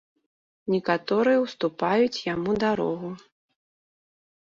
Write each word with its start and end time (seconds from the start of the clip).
Некаторыя 0.75 1.43
ўступаюць 1.45 2.23
яму 2.33 2.59
дарогу. 2.67 3.15